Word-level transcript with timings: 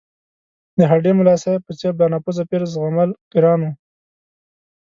د 0.77 0.79
هډې 0.91 1.11
ملاصاحب 1.19 1.61
په 1.65 1.73
څېر 1.79 1.91
بانفوذه 1.99 2.43
پیر 2.49 2.63
زغمل 2.73 3.09
ګران 3.33 3.59
وو. 3.63 3.71